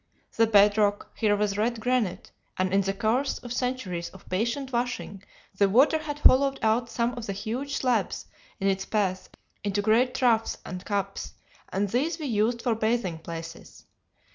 [0.35, 4.73] The bed rock here was red granite, and in the course of centuries of patient
[4.73, 5.21] washing
[5.55, 8.25] the water had hollowed out some of the huge slabs
[8.59, 9.29] in its path
[9.63, 11.33] into great troughs and cups,
[11.71, 13.85] and these we used for bathing places.